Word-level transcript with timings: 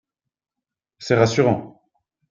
C’est 0.97 1.13
rassurant 1.13 1.79